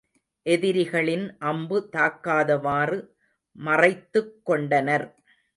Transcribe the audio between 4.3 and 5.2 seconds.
கொண்டனர்.